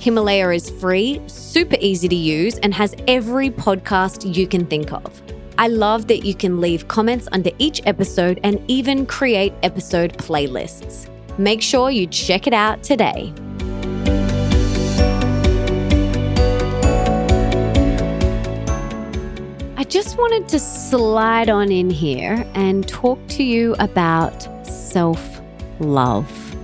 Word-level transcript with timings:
Himalaya 0.00 0.48
is 0.48 0.70
free, 0.70 1.20
super 1.26 1.76
easy 1.78 2.08
to 2.08 2.16
use, 2.16 2.56
and 2.60 2.72
has 2.72 2.96
every 3.06 3.50
podcast 3.50 4.34
you 4.34 4.46
can 4.46 4.64
think 4.64 4.94
of. 4.94 5.22
I 5.58 5.68
love 5.68 6.06
that 6.06 6.24
you 6.24 6.34
can 6.34 6.58
leave 6.58 6.88
comments 6.88 7.28
under 7.32 7.50
each 7.58 7.82
episode 7.84 8.40
and 8.42 8.64
even 8.66 9.04
create 9.04 9.52
episode 9.62 10.16
playlists. 10.16 11.06
Make 11.36 11.60
sure 11.60 11.90
you 11.90 12.06
check 12.06 12.46
it 12.46 12.54
out 12.54 12.82
today. 12.82 13.30
I 19.76 19.84
just 19.84 20.16
wanted 20.16 20.48
to 20.48 20.58
slide 20.58 21.50
on 21.50 21.70
in 21.70 21.90
here 21.90 22.46
and 22.54 22.88
talk 22.88 23.18
to 23.36 23.42
you 23.42 23.76
about 23.78 24.48
self 24.66 25.42
love. 25.78 26.56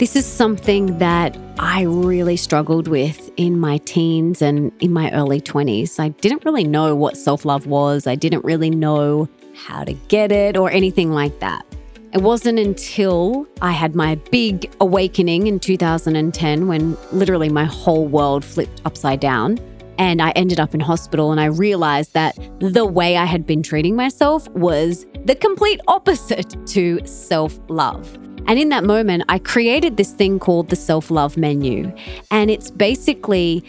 This 0.00 0.16
is 0.16 0.26
something 0.26 0.98
that 0.98 1.36
I 1.58 1.82
really 1.82 2.36
struggled 2.36 2.88
with 2.88 3.30
in 3.36 3.58
my 3.60 3.78
teens 3.78 4.42
and 4.42 4.72
in 4.80 4.92
my 4.92 5.10
early 5.12 5.40
20s. 5.40 6.00
I 6.00 6.08
didn't 6.08 6.44
really 6.44 6.64
know 6.64 6.96
what 6.96 7.16
self 7.16 7.44
love 7.44 7.66
was, 7.66 8.06
I 8.06 8.16
didn't 8.16 8.44
really 8.44 8.70
know 8.70 9.28
how 9.54 9.84
to 9.84 9.92
get 9.92 10.32
it 10.32 10.56
or 10.56 10.70
anything 10.70 11.12
like 11.12 11.38
that. 11.40 11.64
It 12.12 12.22
wasn't 12.22 12.58
until 12.58 13.46
I 13.62 13.72
had 13.72 13.94
my 13.94 14.16
big 14.30 14.72
awakening 14.80 15.46
in 15.46 15.60
2010 15.60 16.68
when 16.68 16.96
literally 17.12 17.48
my 17.48 17.64
whole 17.64 18.06
world 18.06 18.44
flipped 18.44 18.82
upside 18.84 19.20
down. 19.20 19.58
And 19.96 20.20
I 20.20 20.30
ended 20.30 20.58
up 20.58 20.74
in 20.74 20.80
hospital, 20.80 21.30
and 21.30 21.40
I 21.40 21.44
realized 21.44 22.14
that 22.14 22.36
the 22.58 22.84
way 22.84 23.16
I 23.16 23.26
had 23.26 23.46
been 23.46 23.62
treating 23.62 23.94
myself 23.94 24.48
was 24.50 25.06
the 25.24 25.36
complete 25.36 25.80
opposite 25.86 26.56
to 26.68 27.00
self 27.06 27.60
love. 27.68 28.18
And 28.46 28.58
in 28.58 28.68
that 28.70 28.84
moment, 28.84 29.24
I 29.28 29.38
created 29.38 29.96
this 29.96 30.12
thing 30.12 30.38
called 30.38 30.70
the 30.70 30.76
self 30.76 31.10
love 31.10 31.36
menu. 31.36 31.92
And 32.30 32.50
it's 32.50 32.70
basically 32.70 33.64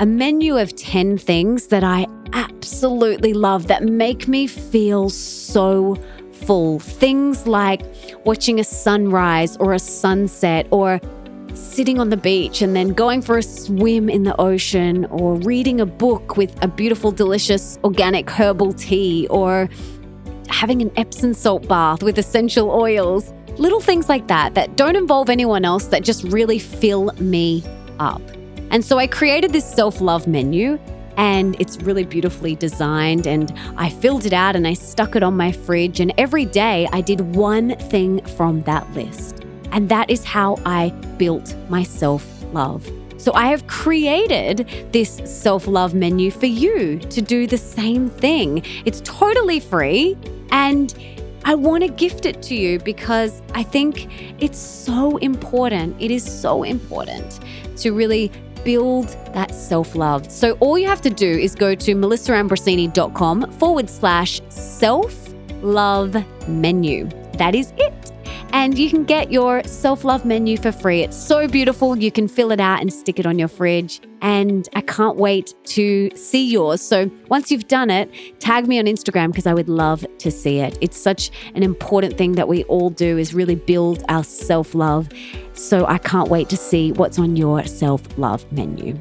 a 0.00 0.06
menu 0.06 0.58
of 0.58 0.74
10 0.76 1.18
things 1.18 1.68
that 1.68 1.84
I 1.84 2.06
absolutely 2.32 3.34
love 3.34 3.66
that 3.68 3.84
make 3.84 4.28
me 4.28 4.46
feel 4.46 5.10
so 5.10 5.96
full. 6.32 6.80
Things 6.80 7.46
like 7.46 7.82
watching 8.24 8.58
a 8.58 8.64
sunrise 8.64 9.56
or 9.58 9.72
a 9.72 9.78
sunset 9.78 10.66
or 10.70 11.00
sitting 11.54 12.00
on 12.00 12.08
the 12.08 12.16
beach 12.16 12.62
and 12.62 12.74
then 12.74 12.92
going 12.92 13.20
for 13.20 13.38
a 13.38 13.42
swim 13.42 14.08
in 14.08 14.24
the 14.24 14.38
ocean 14.40 15.04
or 15.06 15.36
reading 15.36 15.80
a 15.80 15.86
book 15.86 16.36
with 16.36 16.56
a 16.62 16.68
beautiful, 16.68 17.12
delicious 17.12 17.78
organic 17.84 18.28
herbal 18.30 18.72
tea 18.72 19.26
or 19.28 19.68
having 20.52 20.82
an 20.82 20.90
Epsom 20.96 21.34
salt 21.34 21.66
bath 21.68 22.02
with 22.02 22.18
essential 22.18 22.70
oils. 22.70 23.32
Little 23.58 23.80
things 23.80 24.08
like 24.08 24.28
that 24.28 24.54
that 24.54 24.76
don't 24.76 24.96
involve 24.96 25.28
anyone 25.28 25.64
else 25.64 25.86
that 25.86 26.02
just 26.02 26.24
really 26.24 26.58
fill 26.58 27.12
me 27.14 27.62
up. 27.98 28.22
And 28.70 28.84
so 28.84 28.98
I 28.98 29.06
created 29.06 29.52
this 29.52 29.64
self 29.64 30.00
love 30.00 30.26
menu 30.26 30.78
and 31.16 31.60
it's 31.60 31.76
really 31.82 32.04
beautifully 32.04 32.56
designed. 32.56 33.26
And 33.26 33.52
I 33.76 33.90
filled 33.90 34.24
it 34.24 34.32
out 34.32 34.56
and 34.56 34.66
I 34.66 34.74
stuck 34.74 35.14
it 35.14 35.22
on 35.22 35.36
my 35.36 35.52
fridge. 35.52 36.00
And 36.00 36.12
every 36.16 36.46
day 36.46 36.88
I 36.92 37.00
did 37.00 37.34
one 37.36 37.76
thing 37.76 38.24
from 38.36 38.62
that 38.62 38.90
list. 38.94 39.44
And 39.72 39.88
that 39.88 40.10
is 40.10 40.24
how 40.24 40.56
I 40.64 40.90
built 41.18 41.54
my 41.68 41.82
self 41.82 42.26
love. 42.52 42.90
So 43.22 43.32
I 43.34 43.46
have 43.46 43.68
created 43.68 44.68
this 44.90 45.20
self 45.24 45.68
love 45.68 45.94
menu 45.94 46.32
for 46.32 46.46
you 46.46 46.98
to 46.98 47.22
do 47.22 47.46
the 47.46 47.56
same 47.56 48.10
thing. 48.10 48.64
It's 48.84 49.00
totally 49.04 49.60
free 49.60 50.18
and 50.50 50.92
I 51.44 51.54
want 51.54 51.84
to 51.84 51.88
gift 51.88 52.26
it 52.26 52.42
to 52.42 52.56
you 52.56 52.80
because 52.80 53.40
I 53.54 53.62
think 53.62 54.08
it's 54.42 54.58
so 54.58 55.18
important. 55.18 55.94
It 56.02 56.10
is 56.10 56.24
so 56.24 56.64
important 56.64 57.38
to 57.76 57.92
really 57.92 58.32
build 58.64 59.06
that 59.34 59.54
self 59.54 59.94
love. 59.94 60.28
So 60.28 60.56
all 60.58 60.76
you 60.76 60.88
have 60.88 61.02
to 61.02 61.10
do 61.10 61.30
is 61.30 61.54
go 61.54 61.76
to 61.76 61.94
melissaambrosini.com 61.94 63.52
forward 63.52 63.88
slash 63.88 64.40
self 64.48 65.14
love 65.62 66.16
menu. 66.48 67.08
That 67.38 67.54
is 67.54 67.72
it 67.76 68.11
and 68.52 68.78
you 68.78 68.90
can 68.90 69.04
get 69.04 69.32
your 69.32 69.62
self 69.64 70.04
love 70.04 70.24
menu 70.24 70.56
for 70.56 70.72
free. 70.72 71.02
It's 71.02 71.16
so 71.16 71.48
beautiful. 71.48 71.96
You 71.96 72.12
can 72.12 72.28
fill 72.28 72.52
it 72.52 72.60
out 72.60 72.80
and 72.80 72.92
stick 72.92 73.18
it 73.18 73.26
on 73.26 73.38
your 73.38 73.48
fridge. 73.48 74.00
And 74.20 74.68
I 74.74 74.82
can't 74.82 75.16
wait 75.16 75.54
to 75.64 76.10
see 76.14 76.48
yours. 76.48 76.80
So 76.80 77.10
once 77.28 77.50
you've 77.50 77.66
done 77.66 77.90
it, 77.90 78.10
tag 78.40 78.68
me 78.68 78.78
on 78.78 78.84
Instagram 78.84 79.28
because 79.28 79.46
I 79.46 79.54
would 79.54 79.68
love 79.68 80.06
to 80.18 80.30
see 80.30 80.58
it. 80.58 80.78
It's 80.80 80.96
such 80.96 81.30
an 81.54 81.62
important 81.62 82.16
thing 82.16 82.32
that 82.32 82.46
we 82.46 82.64
all 82.64 82.90
do 82.90 83.18
is 83.18 83.34
really 83.34 83.56
build 83.56 84.04
our 84.08 84.22
self 84.22 84.74
love. 84.74 85.08
So 85.54 85.86
I 85.86 85.98
can't 85.98 86.28
wait 86.28 86.48
to 86.50 86.56
see 86.56 86.92
what's 86.92 87.18
on 87.18 87.36
your 87.36 87.64
self 87.64 88.02
love 88.18 88.50
menu. 88.52 88.98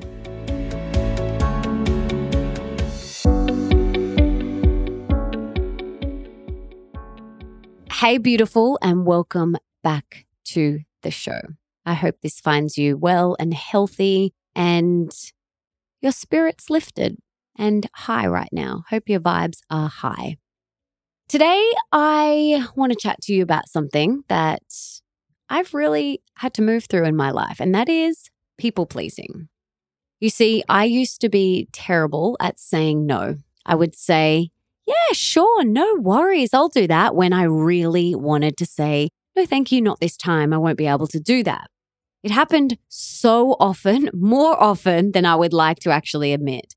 Hey, 8.01 8.17
beautiful, 8.17 8.79
and 8.81 9.05
welcome 9.05 9.57
back 9.83 10.25
to 10.45 10.79
the 11.03 11.11
show. 11.11 11.39
I 11.85 11.93
hope 11.93 12.15
this 12.19 12.39
finds 12.39 12.75
you 12.75 12.97
well 12.97 13.35
and 13.37 13.53
healthy 13.53 14.33
and 14.55 15.11
your 16.01 16.11
spirit's 16.11 16.71
lifted 16.71 17.19
and 17.55 17.87
high 17.93 18.25
right 18.25 18.49
now. 18.51 18.85
Hope 18.89 19.07
your 19.07 19.19
vibes 19.19 19.59
are 19.69 19.87
high. 19.87 20.37
Today, 21.29 21.63
I 21.91 22.65
want 22.75 22.91
to 22.91 22.97
chat 22.97 23.21
to 23.21 23.33
you 23.35 23.43
about 23.43 23.69
something 23.69 24.23
that 24.29 24.63
I've 25.47 25.71
really 25.75 26.23
had 26.37 26.55
to 26.55 26.63
move 26.63 26.85
through 26.85 27.05
in 27.05 27.15
my 27.15 27.29
life, 27.29 27.59
and 27.59 27.75
that 27.75 27.87
is 27.87 28.31
people 28.57 28.87
pleasing. 28.87 29.47
You 30.19 30.31
see, 30.31 30.63
I 30.67 30.85
used 30.85 31.21
to 31.21 31.29
be 31.29 31.67
terrible 31.71 32.35
at 32.39 32.59
saying 32.59 33.05
no. 33.05 33.35
I 33.63 33.75
would 33.75 33.93
say, 33.93 34.49
yeah, 34.91 35.13
sure, 35.13 35.63
no 35.63 35.95
worries. 35.95 36.53
I'll 36.53 36.69
do 36.69 36.87
that 36.87 37.15
when 37.15 37.33
I 37.33 37.43
really 37.43 38.15
wanted 38.15 38.57
to 38.57 38.65
say, 38.65 39.09
no, 39.35 39.45
thank 39.45 39.71
you, 39.71 39.81
not 39.81 39.99
this 39.99 40.17
time. 40.17 40.53
I 40.53 40.57
won't 40.57 40.77
be 40.77 40.87
able 40.87 41.07
to 41.07 41.19
do 41.19 41.43
that. 41.43 41.67
It 42.23 42.31
happened 42.31 42.77
so 42.89 43.55
often, 43.59 44.09
more 44.13 44.61
often 44.61 45.11
than 45.11 45.25
I 45.25 45.35
would 45.35 45.53
like 45.53 45.79
to 45.79 45.91
actually 45.91 46.33
admit. 46.33 46.75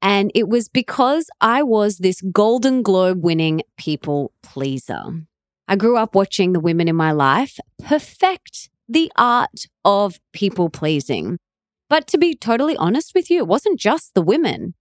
And 0.00 0.30
it 0.34 0.48
was 0.48 0.68
because 0.68 1.28
I 1.40 1.62
was 1.62 1.98
this 1.98 2.20
Golden 2.20 2.82
Globe 2.82 3.24
winning 3.24 3.62
people 3.76 4.32
pleaser. 4.42 5.02
I 5.66 5.76
grew 5.76 5.96
up 5.96 6.14
watching 6.14 6.52
the 6.52 6.60
women 6.60 6.88
in 6.88 6.96
my 6.96 7.10
life 7.10 7.58
perfect 7.84 8.70
the 8.88 9.12
art 9.16 9.66
of 9.84 10.18
people 10.32 10.70
pleasing. 10.70 11.38
But 11.90 12.06
to 12.08 12.18
be 12.18 12.34
totally 12.34 12.76
honest 12.76 13.12
with 13.14 13.30
you, 13.30 13.38
it 13.38 13.48
wasn't 13.48 13.78
just 13.78 14.14
the 14.14 14.22
women. 14.22 14.74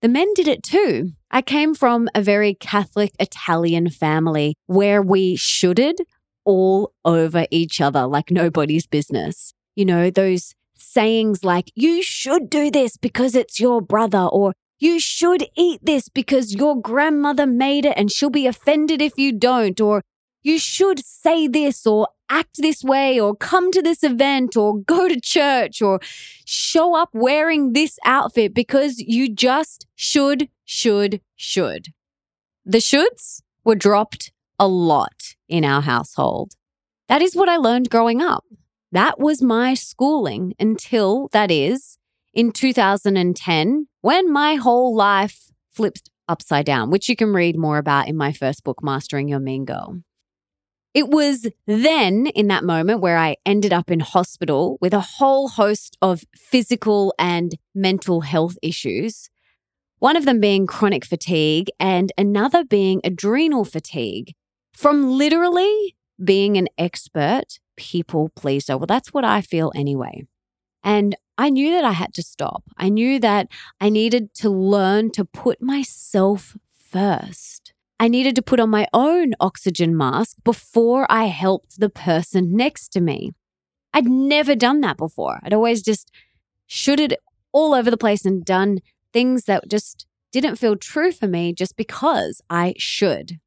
The 0.00 0.08
men 0.08 0.32
did 0.34 0.48
it 0.48 0.62
too. 0.62 1.12
I 1.34 1.40
came 1.40 1.74
from 1.74 2.08
a 2.14 2.20
very 2.20 2.54
Catholic 2.54 3.12
Italian 3.18 3.88
family 3.88 4.54
where 4.66 5.00
we 5.00 5.34
shoulded 5.36 5.98
all 6.44 6.92
over 7.06 7.46
each 7.50 7.80
other 7.80 8.06
like 8.06 8.30
nobody's 8.30 8.86
business. 8.86 9.54
You 9.74 9.86
know, 9.86 10.10
those 10.10 10.54
sayings 10.74 11.42
like, 11.42 11.72
you 11.74 12.02
should 12.02 12.50
do 12.50 12.70
this 12.70 12.98
because 12.98 13.34
it's 13.34 13.58
your 13.58 13.80
brother, 13.80 14.24
or 14.24 14.52
you 14.78 15.00
should 15.00 15.46
eat 15.56 15.80
this 15.82 16.10
because 16.10 16.54
your 16.54 16.78
grandmother 16.78 17.46
made 17.46 17.86
it 17.86 17.94
and 17.96 18.12
she'll 18.12 18.28
be 18.28 18.46
offended 18.46 19.00
if 19.00 19.16
you 19.16 19.32
don't, 19.32 19.80
or 19.80 20.02
you 20.42 20.58
should 20.58 21.02
say 21.04 21.46
this 21.46 21.86
or 21.86 22.08
act 22.28 22.56
this 22.58 22.82
way 22.82 23.20
or 23.20 23.36
come 23.36 23.70
to 23.70 23.80
this 23.80 24.02
event 24.02 24.56
or 24.56 24.78
go 24.80 25.08
to 25.08 25.20
church 25.20 25.80
or 25.80 26.00
show 26.44 26.96
up 26.96 27.10
wearing 27.12 27.72
this 27.72 27.98
outfit 28.04 28.52
because 28.52 28.98
you 28.98 29.32
just 29.32 29.86
should, 29.94 30.48
should, 30.72 31.20
should. 31.36 31.88
The 32.64 32.78
shoulds 32.78 33.42
were 33.62 33.74
dropped 33.74 34.32
a 34.58 34.66
lot 34.66 35.34
in 35.48 35.64
our 35.64 35.82
household. 35.82 36.52
That 37.08 37.20
is 37.20 37.36
what 37.36 37.48
I 37.48 37.56
learned 37.56 37.90
growing 37.90 38.22
up. 38.22 38.44
That 38.90 39.18
was 39.18 39.42
my 39.42 39.74
schooling 39.74 40.54
until, 40.58 41.28
that 41.32 41.50
is, 41.50 41.98
in 42.32 42.52
2010, 42.52 43.86
when 44.00 44.32
my 44.32 44.54
whole 44.54 44.94
life 44.94 45.50
flipped 45.70 46.08
upside 46.26 46.66
down, 46.66 46.90
which 46.90 47.08
you 47.08 47.16
can 47.16 47.32
read 47.34 47.58
more 47.58 47.78
about 47.78 48.08
in 48.08 48.16
my 48.16 48.32
first 48.32 48.64
book, 48.64 48.82
Mastering 48.82 49.28
Your 49.28 49.40
Mean 49.40 49.66
Girl. 49.66 50.00
It 50.94 51.08
was 51.08 51.46
then 51.66 52.26
in 52.26 52.48
that 52.48 52.64
moment 52.64 53.00
where 53.00 53.18
I 53.18 53.36
ended 53.46 53.72
up 53.72 53.90
in 53.90 54.00
hospital 54.00 54.78
with 54.80 54.94
a 54.94 55.00
whole 55.00 55.48
host 55.48 55.96
of 56.02 56.24
physical 56.34 57.14
and 57.18 57.56
mental 57.74 58.22
health 58.22 58.56
issues. 58.62 59.30
One 60.02 60.16
of 60.16 60.24
them 60.24 60.40
being 60.40 60.66
chronic 60.66 61.04
fatigue 61.04 61.70
and 61.78 62.10
another 62.18 62.64
being 62.64 63.00
adrenal 63.04 63.64
fatigue 63.64 64.34
from 64.74 65.12
literally 65.16 65.94
being 66.24 66.56
an 66.56 66.66
expert 66.76 67.60
people 67.76 68.28
pleaser. 68.34 68.76
Well, 68.76 68.88
that's 68.88 69.14
what 69.14 69.24
I 69.24 69.42
feel 69.42 69.70
anyway. 69.76 70.26
And 70.82 71.14
I 71.38 71.50
knew 71.50 71.70
that 71.70 71.84
I 71.84 71.92
had 71.92 72.14
to 72.14 72.22
stop. 72.24 72.64
I 72.76 72.88
knew 72.88 73.20
that 73.20 73.46
I 73.80 73.90
needed 73.90 74.34
to 74.38 74.50
learn 74.50 75.12
to 75.12 75.24
put 75.24 75.62
myself 75.62 76.56
first. 76.90 77.72
I 78.00 78.08
needed 78.08 78.34
to 78.34 78.42
put 78.42 78.58
on 78.58 78.70
my 78.70 78.88
own 78.92 79.34
oxygen 79.38 79.96
mask 79.96 80.36
before 80.42 81.06
I 81.08 81.26
helped 81.26 81.78
the 81.78 81.88
person 81.88 82.56
next 82.56 82.88
to 82.94 83.00
me. 83.00 83.34
I'd 83.94 84.08
never 84.08 84.56
done 84.56 84.80
that 84.80 84.96
before. 84.96 85.38
I'd 85.44 85.54
always 85.54 85.80
just 85.80 86.10
shooted 86.66 87.16
all 87.52 87.72
over 87.72 87.88
the 87.88 87.96
place 87.96 88.24
and 88.24 88.44
done 88.44 88.80
things 89.12 89.44
that 89.44 89.68
just 89.68 90.06
didn't 90.32 90.56
feel 90.56 90.76
true 90.76 91.12
for 91.12 91.28
me 91.28 91.52
just 91.52 91.76
because 91.76 92.40
I 92.48 92.74
should. 92.78 93.38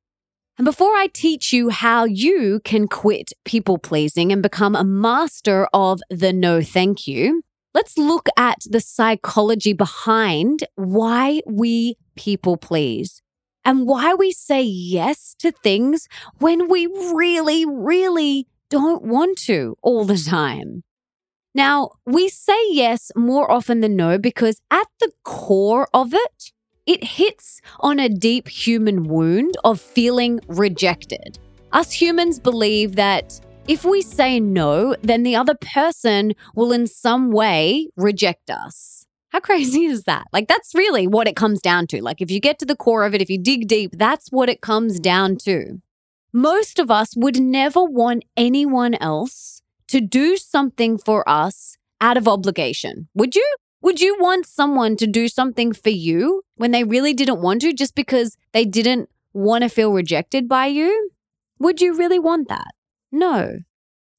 And 0.58 0.64
before 0.64 0.96
I 0.96 1.08
teach 1.12 1.52
you 1.52 1.70
how 1.70 2.06
you 2.06 2.62
can 2.64 2.88
quit 2.88 3.34
people 3.44 3.78
pleasing 3.78 4.32
and 4.32 4.42
become 4.42 4.76
a 4.76 4.86
master 4.86 5.68
of 5.74 6.00
the 6.10 6.32
no 6.32 6.62
thank 6.62 7.08
you, 7.08 7.42
let's 7.74 7.98
look 7.98 8.30
at 8.38 8.60
the 8.70 8.80
psychology 8.80 9.74
behind 9.74 10.66
why 10.76 11.42
we 11.46 11.98
people 12.16 12.56
please 12.56 13.22
and 13.66 13.86
why 13.86 14.14
we 14.14 14.32
say 14.32 14.62
yes 14.62 15.36
to 15.40 15.52
things 15.52 16.08
when 16.38 16.70
we 16.70 16.86
really, 16.86 17.66
really 17.66 18.48
don't 18.70 19.04
want 19.04 19.38
to 19.40 19.76
all 19.82 20.06
the 20.06 20.18
time. 20.18 20.84
Now, 21.56 21.92
we 22.06 22.28
say 22.28 22.58
yes 22.70 23.14
more 23.16 23.50
often 23.50 23.80
than 23.80 23.96
no 23.96 24.18
because 24.18 24.60
at 24.70 24.88
the 25.00 25.10
core 25.24 25.88
of 25.94 26.14
it, 26.14 26.52
it 26.86 27.02
hits 27.02 27.62
on 27.80 27.98
a 27.98 28.10
deep 28.10 28.50
human 28.50 29.06
wound 29.06 29.56
of 29.64 29.80
feeling 29.80 30.42
rejected. 30.50 31.40
Us 31.72 31.94
humans 31.94 32.40
believe 32.40 32.98
that 32.98 33.40
if 33.70 33.86
we 33.86 34.02
say 34.02 34.38
no, 34.38 34.98
then 35.02 35.24
the 35.24 35.38
other 35.38 35.56
person 35.56 36.34
will 36.56 36.74
in 36.74 36.88
some 36.88 37.32
way 37.32 37.88
reject 37.96 38.50
us. 38.50 39.08
How 39.30 39.40
crazy 39.40 39.86
is 39.86 40.04
that? 40.04 40.26
Like, 40.34 40.50
that's 40.50 40.76
really 40.76 41.08
what 41.08 41.28
it 41.28 41.38
comes 41.38 41.62
down 41.62 41.88
to. 41.88 42.02
Like, 42.02 42.22
if 42.22 42.30
you 42.30 42.42
get 42.42 42.60
to 42.60 42.66
the 42.66 42.76
core 42.76 43.06
of 43.06 43.16
it, 43.16 43.22
if 43.22 43.30
you 43.30 43.38
dig 43.38 43.68
deep, 43.68 43.92
that's 43.94 44.30
what 44.30 44.50
it 44.50 44.60
comes 44.60 45.00
down 45.00 45.38
to. 45.38 45.82
Most 46.34 46.80
of 46.80 46.92
us 46.92 47.16
would 47.16 47.40
never 47.40 47.82
want 47.82 48.26
anyone 48.36 48.96
else 48.96 49.55
to 49.96 50.02
do 50.02 50.36
something 50.36 50.98
for 50.98 51.28
us 51.28 51.78
out 52.02 52.18
of 52.18 52.28
obligation. 52.28 53.08
Would 53.14 53.34
you? 53.34 53.56
Would 53.82 54.02
you 54.02 54.18
want 54.20 54.46
someone 54.46 54.98
to 54.98 55.08
do 55.08 55.30
something 55.30 55.72
for 55.72 55.90
you 55.90 56.42
when 56.56 56.72
they 56.72 56.84
really 56.84 57.14
didn't 57.14 57.42
want 57.42 57.62
to 57.62 57.72
just 57.72 57.96
because 57.96 58.36
they 58.52 58.66
didn't 58.66 59.08
want 59.32 59.62
to 59.62 59.70
feel 59.70 59.94
rejected 59.94 60.50
by 60.50 60.66
you? 60.66 61.12
Would 61.60 61.80
you 61.80 61.96
really 61.96 62.20
want 62.20 62.50
that? 62.50 62.68
No, 63.10 63.60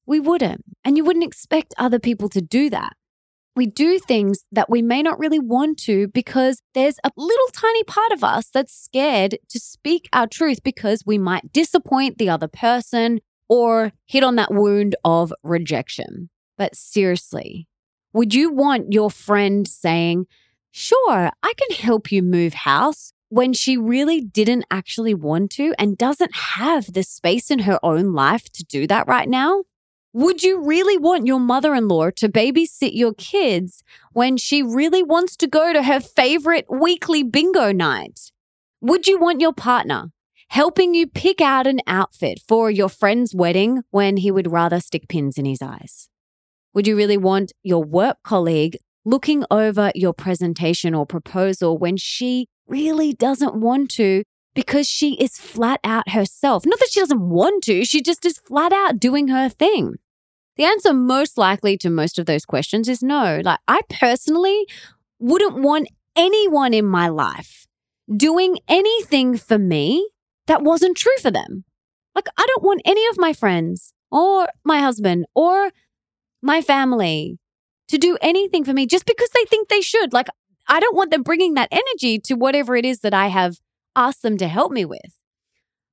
we 0.07 0.19
wouldn't. 0.19 0.63
And 0.83 0.97
you 0.97 1.05
wouldn't 1.05 1.25
expect 1.25 1.75
other 1.77 1.99
people 1.99 2.27
to 2.29 2.41
do 2.41 2.71
that 2.71 2.93
we 3.57 3.65
do 3.65 3.97
things 3.97 4.45
that 4.51 4.69
we 4.69 4.83
may 4.83 5.01
not 5.01 5.17
really 5.17 5.39
want 5.39 5.79
to 5.79 6.07
because 6.09 6.61
there's 6.75 6.97
a 7.03 7.11
little 7.17 7.47
tiny 7.53 7.83
part 7.85 8.11
of 8.11 8.23
us 8.23 8.49
that's 8.53 8.71
scared 8.71 9.39
to 9.49 9.59
speak 9.59 10.07
our 10.13 10.27
truth 10.27 10.59
because 10.63 11.03
we 11.05 11.17
might 11.17 11.51
disappoint 11.51 12.19
the 12.19 12.29
other 12.29 12.47
person 12.47 13.19
or 13.49 13.91
hit 14.05 14.23
on 14.23 14.35
that 14.35 14.53
wound 14.53 14.95
of 15.03 15.33
rejection. 15.43 16.29
But 16.57 16.75
seriously, 16.75 17.67
would 18.13 18.33
you 18.33 18.51
want 18.51 18.93
your 18.93 19.11
friend 19.11 19.67
saying, 19.67 20.25
Sure, 20.71 21.31
I 21.41 21.53
can 21.57 21.75
help 21.77 22.11
you 22.11 22.21
move 22.21 22.53
house 22.53 23.13
when 23.29 23.53
she 23.53 23.77
really 23.77 24.21
didn't 24.21 24.65
actually 24.69 25.13
want 25.13 25.51
to 25.51 25.73
and 25.77 25.97
doesn't 25.97 26.35
have 26.35 26.93
the 26.93 27.03
space 27.03 27.49
in 27.49 27.59
her 27.59 27.79
own 27.83 28.13
life 28.13 28.49
to 28.51 28.63
do 28.63 28.87
that 28.87 29.07
right 29.07 29.27
now? 29.27 29.63
Would 30.13 30.41
you 30.41 30.63
really 30.63 30.97
want 30.97 31.27
your 31.27 31.39
mother 31.39 31.75
in 31.75 31.87
law 31.87 32.09
to 32.11 32.29
babysit 32.29 32.95
your 32.95 33.13
kids 33.13 33.83
when 34.13 34.37
she 34.37 34.63
really 34.63 35.03
wants 35.03 35.35
to 35.37 35.47
go 35.47 35.73
to 35.73 35.83
her 35.83 35.99
favorite 35.99 36.65
weekly 36.69 37.23
bingo 37.23 37.71
night? 37.71 38.31
Would 38.81 39.07
you 39.07 39.19
want 39.19 39.41
your 39.41 39.53
partner 39.53 40.11
helping 40.49 40.93
you 40.93 41.07
pick 41.07 41.41
out 41.41 41.67
an 41.67 41.79
outfit 41.87 42.39
for 42.47 42.71
your 42.71 42.89
friend's 42.89 43.35
wedding 43.35 43.83
when 43.91 44.17
he 44.17 44.31
would 44.31 44.51
rather 44.51 44.79
stick 44.79 45.07
pins 45.07 45.37
in 45.37 45.45
his 45.45 45.61
eyes? 45.61 46.09
Would 46.73 46.87
you 46.87 46.95
really 46.95 47.17
want 47.17 47.53
your 47.63 47.83
work 47.83 48.17
colleague 48.23 48.77
looking 49.05 49.43
over 49.49 49.91
your 49.95 50.13
presentation 50.13 50.93
or 50.93 51.05
proposal 51.05 51.77
when 51.77 51.97
she 51.97 52.47
really 52.67 53.13
doesn't 53.13 53.55
want 53.55 53.89
to 53.91 54.23
because 54.53 54.87
she 54.87 55.13
is 55.15 55.37
flat 55.37 55.79
out 55.83 56.09
herself? 56.09 56.65
Not 56.65 56.79
that 56.79 56.89
she 56.91 56.99
doesn't 56.99 57.29
want 57.29 57.63
to, 57.65 57.85
she 57.85 58.01
just 58.01 58.25
is 58.25 58.37
flat 58.37 58.73
out 58.73 58.99
doing 58.99 59.29
her 59.29 59.49
thing. 59.49 59.95
The 60.55 60.63
answer 60.63 60.93
most 60.93 61.37
likely 61.37 61.77
to 61.77 61.89
most 61.89 62.17
of 62.17 62.25
those 62.25 62.45
questions 62.45 62.89
is 62.89 63.03
no. 63.03 63.41
Like, 63.43 63.59
I 63.67 63.81
personally 63.89 64.65
wouldn't 65.19 65.61
want 65.61 65.87
anyone 66.15 66.73
in 66.73 66.85
my 66.85 67.09
life 67.09 67.67
doing 68.15 68.57
anything 68.67 69.37
for 69.37 69.57
me 69.57 70.07
that 70.47 70.63
wasn't 70.63 70.97
true 70.97 71.17
for 71.21 71.31
them. 71.31 71.63
Like, 72.15 72.27
I 72.37 72.45
don't 72.47 72.63
want 72.63 72.81
any 72.85 73.05
of 73.07 73.17
my 73.17 73.33
friends 73.33 73.93
or 74.11 74.47
my 74.63 74.79
husband 74.79 75.25
or 75.35 75.71
my 76.41 76.61
family 76.61 77.37
to 77.89 77.97
do 77.97 78.17
anything 78.21 78.63
for 78.63 78.73
me 78.73 78.85
just 78.85 79.05
because 79.05 79.29
they 79.29 79.45
think 79.45 79.69
they 79.69 79.81
should. 79.81 80.13
Like, 80.13 80.27
I 80.67 80.79
don't 80.79 80.95
want 80.95 81.11
them 81.11 81.23
bringing 81.23 81.53
that 81.53 81.69
energy 81.71 82.19
to 82.25 82.33
whatever 82.33 82.75
it 82.75 82.85
is 82.85 82.99
that 82.99 83.13
I 83.13 83.27
have 83.27 83.57
asked 83.95 84.21
them 84.21 84.37
to 84.37 84.47
help 84.47 84.71
me 84.71 84.83
with. 84.85 85.17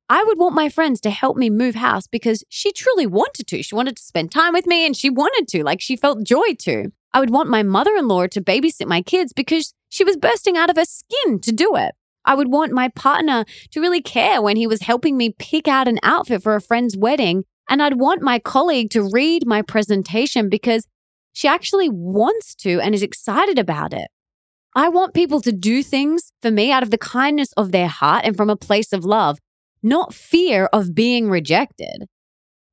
I 0.09 0.23
would 0.23 0.39
want 0.39 0.55
my 0.55 0.69
friends 0.69 1.01
to 1.03 1.11
help 1.11 1.37
me 1.37 1.49
move 1.49 1.77
house 1.77 2.07
because 2.07 2.45
she 2.49 2.73
truly 2.73 3.07
wanted 3.07 3.47
to. 3.49 3.63
She 3.63 3.75
wanted 3.75 3.97
to 3.97 4.03
spend 4.03 4.31
time 4.31 4.53
with 4.53 4.67
me 4.67 4.85
and 4.85 4.95
she 4.95 5.09
wanted 5.09 5.49
to, 5.49 5.65
like 5.65 5.81
she 5.81 5.97
felt 5.97 6.27
joy 6.27 6.55
to. 6.61 6.93
I 7.13 7.21
would 7.21 7.31
want 7.31 7.49
my 7.49 7.63
mother 7.63 7.95
in 7.97 8.09
law 8.09 8.27
to 8.27 8.41
babysit 8.41 8.87
my 8.87 9.01
kids 9.01 9.33
because 9.33 9.73
she 9.89 10.05
was 10.05 10.17
bursting 10.17 10.57
out 10.57 10.69
of 10.69 10.77
her 10.77 10.85
skin 10.85 11.41
to 11.41 11.53
do 11.53 11.75
it. 11.77 11.95
I 12.25 12.35
would 12.35 12.51
want 12.51 12.73
my 12.73 12.89
partner 12.89 13.45
to 13.71 13.81
really 13.81 14.01
care 14.01 14.41
when 14.41 14.57
he 14.57 14.67
was 14.67 14.83
helping 14.83 15.17
me 15.17 15.35
pick 15.39 15.69
out 15.69 15.89
an 15.89 15.99
outfit 16.03 16.43
for 16.43 16.55
a 16.55 16.61
friend's 16.61 16.97
wedding. 16.97 17.45
And 17.69 17.83
I'd 17.83 17.99
want 17.99 18.23
my 18.23 18.39
colleague 18.39 18.91
to 18.91 19.09
read 19.11 19.47
my 19.47 19.63
presentation 19.63 20.49
because 20.49 20.87
she 21.33 21.49
actually 21.49 21.89
wants 21.89 22.55
to 22.57 22.81
and 22.81 22.95
is 22.95 23.03
excited 23.03 23.59
about 23.59 23.93
it. 23.93 24.09
I 24.75 24.89
want 24.89 25.15
people 25.15 25.41
to 25.43 25.53
do 25.53 25.83
things 25.83 26.33
for 26.43 26.51
me 26.51 26.73
out 26.73 26.83
of 26.83 26.91
the 26.91 26.99
kindness 26.99 27.53
of 27.57 27.73
their 27.73 27.89
heart 27.89 28.25
and 28.25 28.37
from 28.37 28.51
a 28.51 28.57
place 28.57 28.93
of 28.93 29.05
love 29.05 29.39
not 29.85 30.15
fear 30.15 30.65
of 30.73 30.95
being 30.95 31.29
rejected. 31.29 32.07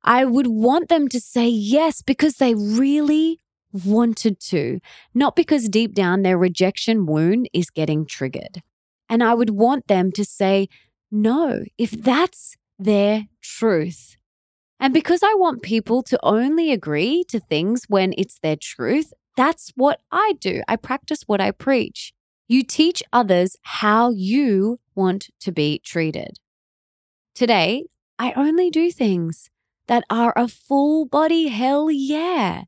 I 0.02 0.24
would 0.24 0.48
want 0.48 0.88
them 0.88 1.08
to 1.08 1.20
say 1.20 1.46
yes 1.46 2.02
because 2.02 2.36
they 2.36 2.54
really 2.54 3.40
wanted 3.70 4.40
to, 4.40 4.80
not 5.14 5.36
because 5.36 5.68
deep 5.68 5.94
down 5.94 6.22
their 6.22 6.38
rejection 6.38 7.06
wound 7.06 7.48
is 7.52 7.70
getting 7.70 8.06
triggered. 8.06 8.62
And 9.08 9.22
I 9.22 9.34
would 9.34 9.50
want 9.50 9.88
them 9.88 10.12
to 10.12 10.24
say 10.24 10.68
no 11.10 11.64
if 11.76 11.90
that's 11.90 12.56
their 12.78 13.26
truth. 13.42 14.16
And 14.80 14.92
because 14.92 15.22
I 15.22 15.34
want 15.34 15.62
people 15.62 16.02
to 16.04 16.18
only 16.22 16.72
agree 16.72 17.24
to 17.28 17.38
things 17.38 17.84
when 17.88 18.14
it's 18.18 18.38
their 18.40 18.56
truth, 18.56 19.12
that's 19.36 19.72
what 19.76 20.00
I 20.10 20.34
do. 20.40 20.62
I 20.66 20.76
practice 20.76 21.22
what 21.26 21.40
I 21.40 21.52
preach. 21.52 22.12
You 22.48 22.62
teach 22.62 23.02
others 23.12 23.56
how 23.62 24.10
you 24.10 24.80
want 24.94 25.28
to 25.40 25.52
be 25.52 25.80
treated. 25.84 26.38
Today, 27.34 27.84
I 28.18 28.32
only 28.32 28.70
do 28.70 28.90
things 28.90 29.48
that 29.86 30.04
are 30.10 30.32
a 30.36 30.48
full 30.48 31.06
body 31.06 31.48
hell 31.48 31.90
yeah, 31.90 32.64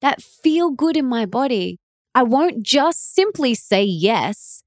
that 0.00 0.22
feel 0.22 0.70
good 0.70 0.96
in 0.96 1.06
my 1.06 1.26
body. 1.26 1.78
I 2.14 2.22
won't 2.22 2.62
just 2.62 3.14
simply 3.14 3.54
say 3.54 3.84
yes 3.84 4.64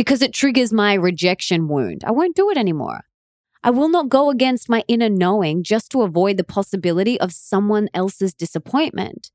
because 0.00 0.22
it 0.22 0.32
triggers 0.32 0.72
my 0.72 0.94
rejection 0.94 1.68
wound. 1.68 2.04
I 2.06 2.10
won't 2.10 2.34
do 2.34 2.48
it 2.48 2.56
anymore. 2.56 3.00
I 3.62 3.68
will 3.68 3.90
not 3.90 4.08
go 4.08 4.30
against 4.30 4.70
my 4.70 4.82
inner 4.88 5.10
knowing 5.10 5.62
just 5.62 5.90
to 5.90 6.00
avoid 6.00 6.38
the 6.38 6.44
possibility 6.44 7.20
of 7.20 7.32
someone 7.32 7.90
else's 7.92 8.32
disappointment. 8.32 9.30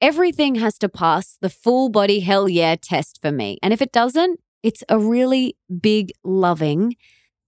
Everything 0.00 0.54
has 0.54 0.78
to 0.78 0.88
pass 0.88 1.36
the 1.42 1.50
full 1.50 1.90
body 1.90 2.20
hell 2.20 2.48
yeah 2.48 2.76
test 2.76 3.18
for 3.20 3.30
me. 3.30 3.58
And 3.62 3.74
if 3.74 3.82
it 3.82 3.92
doesn't, 3.92 4.40
it's 4.62 4.82
a 4.88 4.98
really 4.98 5.58
big, 5.82 6.12
loving, 6.24 6.96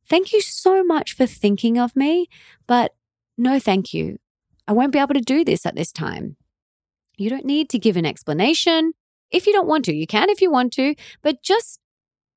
Thank 0.09 0.32
you 0.32 0.40
so 0.42 0.85
much 0.85 1.14
for 1.14 1.26
thinking 1.26 1.78
of 1.78 1.97
me, 1.97 2.28
but 2.66 2.92
no 3.38 3.59
thank 3.59 3.94
you. 3.94 4.18
I 4.68 4.73
won't 4.73 4.92
be 4.92 4.99
able 4.99 5.14
to 5.14 5.21
do 5.21 5.44
this 5.44 5.64
at 5.64 5.75
this 5.75 5.92
time. 5.92 6.37
You 7.16 7.30
don't 7.30 7.47
need 7.47 7.71
to 7.71 7.78
give 7.78 7.97
an 7.97 8.04
explanation. 8.04 8.92
If 9.30 9.47
you 9.47 9.52
don't 9.52 9.68
want 9.68 9.87
to, 9.87 9.94
you 9.94 10.06
can 10.06 10.28
if 10.28 10.42
you 10.42 10.50
want 10.50 10.73
to, 10.75 10.94
but 11.23 11.42
just 11.42 11.80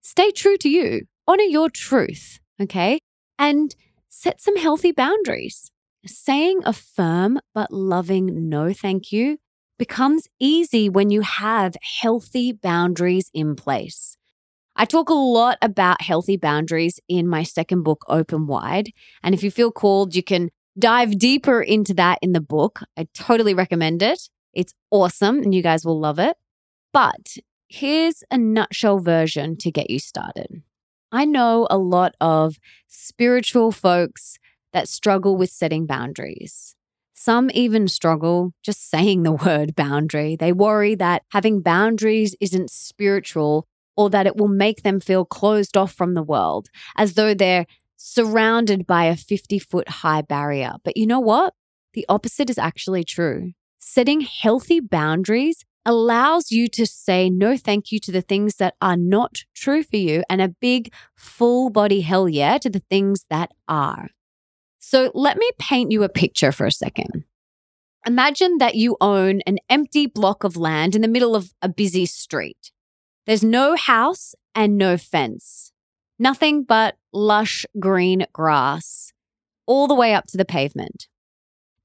stay 0.06 0.32
true 0.32 0.58
to 0.58 0.70
you. 0.70 1.02
Honor 1.28 1.44
your 1.44 1.70
truth, 1.70 2.40
okay? 2.62 3.00
And 3.40 3.76
set 4.08 4.40
some 4.40 4.56
healthy 4.56 4.92
boundaries. 4.92 5.72
Saying 6.06 6.62
a 6.66 6.74
firm 6.74 7.40
but 7.56 7.72
loving 7.72 8.48
no 8.48 8.72
thank 8.72 9.12
you 9.12 9.38
becomes 9.80 10.28
easy 10.40 10.88
when 10.88 11.10
you 11.10 11.22
have 11.22 11.76
healthy 11.82 12.52
boundaries 12.52 13.32
in 13.34 13.56
place. 13.56 14.16
I 14.76 14.86
talk 14.86 15.10
a 15.10 15.14
lot 15.14 15.58
about 15.62 16.02
healthy 16.02 16.38
boundaries 16.38 17.00
in 17.08 17.28
my 17.28 17.44
second 17.44 17.84
book, 17.84 18.04
Open 18.08 18.46
Wide. 18.46 18.92
And 19.24 19.34
if 19.34 19.42
you 19.42 19.50
feel 19.50 19.72
called, 19.72 20.14
you 20.14 20.22
can 20.22 20.50
dive 20.78 21.18
deeper 21.18 21.62
into 21.62 21.94
that 21.96 22.20
in 22.22 22.34
the 22.34 22.42
book. 22.42 22.82
I 22.96 23.08
totally 23.14 23.54
recommend 23.54 24.04
it. 24.04 24.30
It's 24.54 24.74
awesome 24.92 25.40
and 25.40 25.56
you 25.56 25.64
guys 25.64 25.86
will 25.86 26.00
love 26.00 26.20
it. 26.20 26.38
But 26.94 27.38
here's 27.68 28.24
a 28.32 28.38
nutshell 28.38 29.00
version 29.00 29.58
to 29.58 29.72
get 29.72 29.90
you 29.90 30.00
started. 30.00 30.64
I 31.12 31.26
know 31.26 31.68
a 31.70 31.78
lot 31.78 32.16
of 32.20 32.58
spiritual 32.88 33.72
folks 33.72 34.38
that 34.74 34.90
struggle 34.90 35.38
with 35.38 35.50
setting 35.50 35.86
boundaries. 35.86 36.76
Some 37.14 37.50
even 37.54 37.88
struggle 37.88 38.54
just 38.64 38.90
saying 38.90 39.24
the 39.24 39.32
word 39.32 39.76
boundary. 39.76 40.36
They 40.36 40.52
worry 40.52 40.96
that 40.96 41.24
having 41.32 41.62
boundaries 41.62 42.36
isn't 42.40 42.70
spiritual 42.70 43.68
or 43.98 44.10
that 44.10 44.28
it 44.28 44.36
will 44.36 44.50
make 44.50 44.84
them 44.84 45.00
feel 45.00 45.24
closed 45.24 45.78
off 45.78 45.94
from 45.94 46.14
the 46.14 46.24
world, 46.24 46.68
as 46.98 47.14
though 47.14 47.34
they're 47.34 47.66
surrounded 47.96 48.86
by 48.86 49.06
a 49.06 49.16
50 49.16 49.58
foot 49.60 49.88
high 49.88 50.22
barrier. 50.22 50.74
But 50.84 50.98
you 50.98 51.08
know 51.08 51.22
what? 51.22 51.54
The 51.94 52.06
opposite 52.10 52.50
is 52.50 52.58
actually 52.58 53.06
true. 53.06 53.54
Setting 53.80 54.20
healthy 54.22 54.82
boundaries 54.82 55.64
allows 55.86 56.52
you 56.52 56.68
to 56.70 56.86
say 56.86 57.30
no 57.30 57.58
thank 57.58 57.92
you 57.92 58.00
to 58.00 58.12
the 58.12 58.22
things 58.22 58.56
that 58.56 58.76
are 58.82 58.98
not 58.98 59.44
true 59.54 59.84
for 59.84 59.98
you 59.98 60.24
and 60.30 60.42
a 60.42 60.56
big 60.60 60.92
full 61.16 61.70
body 61.70 62.02
hell 62.02 62.28
yeah 62.28 62.58
to 62.58 62.70
the 62.70 62.84
things 62.90 63.26
that 63.30 63.52
are. 63.68 64.10
So 64.80 65.12
let 65.14 65.38
me 65.38 65.50
paint 65.60 65.92
you 65.92 66.04
a 66.04 66.10
picture 66.10 66.52
for 66.52 66.66
a 66.66 66.72
second. 66.72 67.26
Imagine 68.06 68.60
that 68.60 68.76
you 68.76 68.98
own 69.02 69.42
an 69.48 69.58
empty 69.68 70.06
block 70.06 70.44
of 70.44 70.56
land 70.56 70.96
in 70.96 71.02
the 71.02 71.08
middle 71.08 71.36
of 71.36 71.54
a 71.62 71.70
busy 71.70 72.06
street. 72.06 72.72
There's 73.26 73.44
no 73.44 73.76
house 73.76 74.36
and 74.54 74.78
no 74.78 74.98
fence, 74.98 75.72
nothing 76.20 76.64
but 76.64 76.98
lush 77.12 77.66
green 77.80 78.28
grass 78.32 79.12
all 79.66 79.88
the 79.88 79.96
way 79.96 80.14
up 80.14 80.28
to 80.28 80.38
the 80.38 80.46
pavement. 80.46 81.08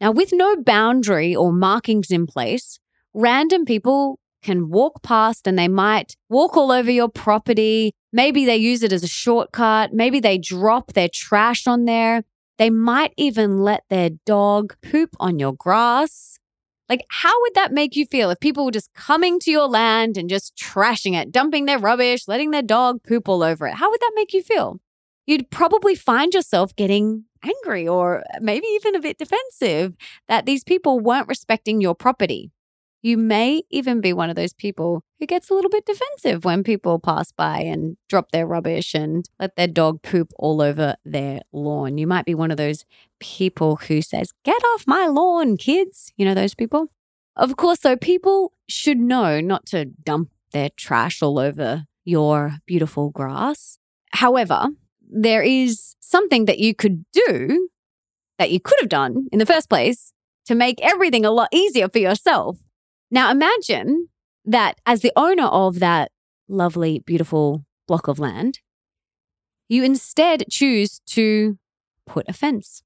Now, 0.01 0.11
with 0.11 0.33
no 0.33 0.57
boundary 0.57 1.35
or 1.35 1.53
markings 1.53 2.11
in 2.11 2.27
place, 2.27 2.79
random 3.15 3.65
people 3.65 4.19
can 4.43 4.71
walk 4.71 5.03
past 5.03 5.47
and 5.47 5.59
they 5.59 5.69
might 5.69 6.17
walk 6.29 6.57
all 6.57 6.73
over 6.73 6.91
your 6.91 7.09
property. 7.09 7.93
Maybe 8.13 8.45
they 8.45 8.57
use 8.57 8.83
it 8.83 8.93
as 8.93 9.05
a 9.05 9.09
shortcut. 9.09 9.93
Maybe 9.93 10.21
they 10.21 10.39
drop 10.39 10.93
their 10.93 11.09
trash 11.13 11.67
on 11.67 11.85
there. 11.85 12.25
They 12.59 12.71
might 12.71 13.13
even 13.17 13.63
let 13.63 13.85
their 13.89 14.11
dog 14.27 14.77
poop 14.83 15.17
on 15.19 15.39
your 15.39 15.53
grass. 15.53 16.39
Like, 16.89 17.05
how 17.09 17.33
would 17.43 17.55
that 17.55 17.73
make 17.73 17.95
you 17.95 18.05
feel 18.05 18.31
if 18.31 18.41
people 18.41 18.65
were 18.65 18.73
just 18.73 18.93
coming 18.95 19.39
to 19.41 19.51
your 19.51 19.69
land 19.69 20.17
and 20.17 20.29
just 20.29 20.57
trashing 20.57 21.15
it, 21.15 21.31
dumping 21.31 21.67
their 21.67 21.79
rubbish, 21.79 22.27
letting 22.27 22.51
their 22.51 22.63
dog 22.63 23.03
poop 23.05 23.29
all 23.29 23.43
over 23.45 23.67
it? 23.67 23.75
How 23.75 23.91
would 23.91 24.01
that 24.01 24.13
make 24.17 24.35
you 24.35 24.43
feel? 24.43 24.81
You'd 25.27 25.51
probably 25.51 25.95
find 25.95 26.35
yourself 26.35 26.75
getting 26.75 27.25
angry 27.45 27.87
or 27.87 28.25
maybe 28.41 28.67
even 28.67 28.97
a 28.97 29.01
bit 29.01 29.19
defensive 29.19 29.95
that 30.29 30.47
these 30.47 30.65
people 30.65 30.99
weren't 30.99 31.29
respecting 31.29 31.81
your 31.81 31.95
property. 31.95 32.51
You 33.03 33.17
may 33.17 33.63
even 33.71 34.01
be 34.03 34.13
one 34.13 34.29
of 34.29 34.37
those 34.37 34.53
people 34.53 35.03
who 35.19 35.27
gets 35.27 35.49
a 35.49 35.55
little 35.55 35.71
bit 35.71 35.87
defensive 35.87 36.45
when 36.45 36.63
people 36.63 36.99
pass 36.99 37.33
by 37.33 37.61
and 37.61 37.97
drop 38.09 38.31
their 38.31 38.47
rubbish 38.47 38.95
and 38.95 39.29
let 39.39 39.57
their 39.57 39.69
dog 39.69 40.03
poop 40.03 40.33
all 40.39 40.61
over 40.61 40.97
their 41.05 41.41
lawn. 41.53 41.97
You 41.97 42.07
might 42.07 42.27
be 42.27 42.35
one 42.35 42.51
of 42.51 42.59
those 42.59 42.85
people 43.19 43.77
who 43.77 44.03
says, 44.03 44.33
Get 44.45 44.63
off 44.75 44.87
my 44.87 45.07
lawn, 45.07 45.57
kids. 45.57 46.13
You 46.17 46.27
know, 46.27 46.35
those 46.35 46.55
people. 46.55 46.89
Of 47.37 47.57
course, 47.57 47.79
though, 47.79 47.97
people 47.97 48.53
should 48.69 48.99
know 48.99 49.41
not 49.41 49.65
to 49.67 49.87
dump 49.87 50.31
their 50.53 50.69
trash 50.77 51.23
all 51.23 51.39
over 51.39 51.87
your 52.05 52.57
beautiful 52.67 53.11
grass. 53.11 53.79
However, 54.11 54.69
there 55.09 55.43
is 55.43 55.97
something 56.01 56.45
that 56.45 56.59
you 56.59 56.75
could 56.75 57.05
do 57.13 57.69
that 58.39 58.51
you 58.51 58.61
could 58.61 58.77
have 58.81 58.89
done 58.89 59.27
in 59.33 59.39
the 59.39 59.47
first 59.47 59.69
place 59.69 60.13
to 60.47 60.55
make 60.55 60.81
everything 60.83 61.25
a 61.25 61.31
lot 61.31 61.49
easier 61.53 61.89
for 61.89 61.99
yourself. 61.99 62.59
Now 63.11 63.31
imagine 63.31 64.09
that 64.45 64.81
as 64.87 65.01
the 65.01 65.13
owner 65.17 65.47
of 65.47 65.81
that 65.81 66.13
lovely, 66.49 67.01
beautiful 67.01 67.65
block 67.87 68.09
of 68.09 68.19
land, 68.19 68.61
you 69.69 69.85
instead 69.85 70.45
choose 70.51 71.01
to 71.07 71.59
put 72.07 72.29
a 72.29 72.33
fence 72.33 72.83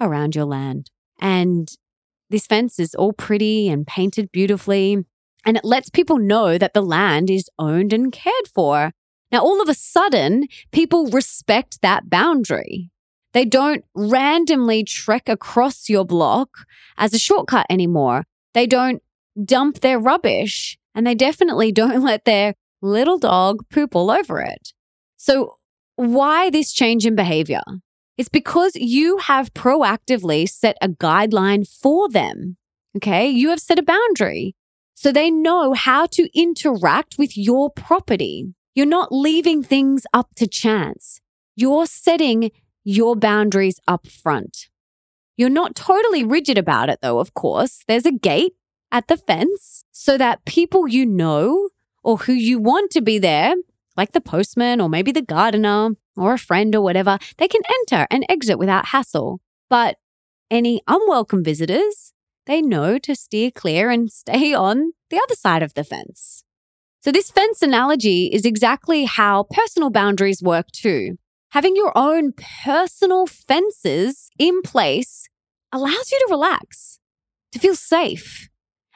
around 0.00 0.34
your 0.34 0.44
land. 0.44 0.90
And 1.20 1.68
this 2.30 2.46
fence 2.46 2.78
is 2.78 2.94
all 2.94 3.12
pretty 3.12 3.68
and 3.68 3.86
painted 3.86 4.32
beautifully. 4.32 5.04
And 5.44 5.56
it 5.56 5.64
lets 5.64 5.90
people 5.90 6.18
know 6.18 6.58
that 6.58 6.74
the 6.74 6.82
land 6.82 7.30
is 7.30 7.48
owned 7.58 7.92
and 7.92 8.10
cared 8.12 8.48
for. 8.52 8.92
Now, 9.30 9.40
all 9.40 9.60
of 9.60 9.68
a 9.68 9.74
sudden, 9.74 10.46
people 10.72 11.10
respect 11.10 11.82
that 11.82 12.08
boundary. 12.10 12.90
They 13.32 13.44
don't 13.44 13.84
randomly 13.94 14.84
trek 14.84 15.28
across 15.28 15.88
your 15.88 16.04
block 16.04 16.48
as 16.96 17.12
a 17.12 17.18
shortcut 17.18 17.66
anymore. 17.68 18.24
They 18.54 18.66
don't 18.66 19.02
dump 19.44 19.80
their 19.80 19.98
rubbish 19.98 20.78
and 20.94 21.06
they 21.06 21.14
definitely 21.14 21.72
don't 21.72 22.02
let 22.10 22.24
their 22.24 22.54
little 22.82 23.18
dog 23.18 23.68
poop 23.70 23.94
all 23.94 24.10
over 24.10 24.40
it. 24.40 24.72
So, 25.16 25.56
why 25.96 26.50
this 26.50 26.72
change 26.72 27.06
in 27.06 27.14
behavior? 27.14 27.62
It's 28.18 28.28
because 28.28 28.74
you 28.74 29.18
have 29.18 29.52
proactively 29.54 30.48
set 30.48 30.76
a 30.80 30.88
guideline 30.88 31.68
for 31.68 32.08
them. 32.08 32.56
Okay. 32.96 33.28
You 33.28 33.50
have 33.50 33.60
set 33.60 33.78
a 33.78 33.82
boundary. 33.82 34.54
So 34.94 35.12
they 35.12 35.30
know 35.30 35.74
how 35.74 36.06
to 36.06 36.28
interact 36.38 37.16
with 37.18 37.36
your 37.36 37.70
property. 37.70 38.54
You're 38.74 38.86
not 38.86 39.12
leaving 39.12 39.62
things 39.62 40.06
up 40.14 40.34
to 40.36 40.46
chance. 40.46 41.20
You're 41.54 41.86
setting 41.86 42.50
your 42.84 43.14
boundaries 43.14 43.78
up 43.86 44.06
front. 44.06 44.68
You're 45.36 45.50
not 45.50 45.74
totally 45.74 46.24
rigid 46.24 46.56
about 46.56 46.88
it, 46.88 47.00
though, 47.02 47.18
of 47.18 47.34
course. 47.34 47.84
There's 47.86 48.06
a 48.06 48.12
gate 48.12 48.54
at 48.90 49.08
the 49.08 49.16
fence 49.16 49.84
so 49.92 50.16
that 50.18 50.44
people 50.44 50.88
you 50.88 51.06
know 51.06 51.70
or 52.02 52.18
who 52.18 52.32
you 52.32 52.58
want 52.58 52.90
to 52.92 53.00
be 53.00 53.18
there, 53.18 53.54
like 53.96 54.12
the 54.12 54.20
postman 54.20 54.80
or 54.80 54.88
maybe 54.88 55.12
the 55.12 55.22
gardener 55.22 55.90
or 56.16 56.34
a 56.34 56.38
friend 56.38 56.74
or 56.74 56.80
whatever, 56.80 57.18
they 57.38 57.48
can 57.48 57.62
enter 57.80 58.06
and 58.10 58.24
exit 58.28 58.58
without 58.58 58.86
hassle. 58.86 59.40
But 59.68 59.96
any 60.50 60.82
unwelcome 60.86 61.42
visitors, 61.42 62.12
they 62.46 62.62
know 62.62 62.98
to 62.98 63.14
steer 63.14 63.50
clear 63.50 63.90
and 63.90 64.10
stay 64.22 64.54
on 64.54 64.92
the 65.10 65.20
other 65.22 65.34
side 65.34 65.62
of 65.62 65.74
the 65.74 65.84
fence. 65.84 66.44
So, 67.02 67.12
this 67.12 67.30
fence 67.30 67.62
analogy 67.62 68.26
is 68.32 68.44
exactly 68.44 69.04
how 69.04 69.44
personal 69.44 69.90
boundaries 69.90 70.42
work 70.42 70.72
too. 70.72 71.18
Having 71.50 71.76
your 71.76 71.96
own 71.96 72.32
personal 72.64 73.26
fences 73.26 74.28
in 74.38 74.60
place 74.62 75.28
allows 75.72 76.10
you 76.10 76.18
to 76.18 76.26
relax, 76.30 76.98
to 77.52 77.60
feel 77.60 77.76
safe, 77.76 78.48